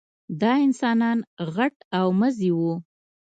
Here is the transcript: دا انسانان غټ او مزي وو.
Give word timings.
دا 0.41 0.53
انسانان 0.65 1.17
غټ 1.55 1.75
او 1.97 2.05
مزي 2.19 2.51
وو. 2.57 2.73